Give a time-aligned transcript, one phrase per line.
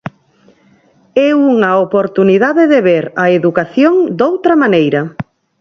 [1.27, 5.01] É unha oportunidade de ver a educación doutra maneira.